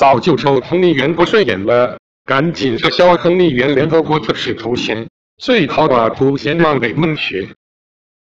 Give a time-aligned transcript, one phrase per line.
[0.00, 7.46] 早就瞅亨利元不顺眼了，赶紧撤销亨利元联合国特使头衔，最好把头衔让给孟学。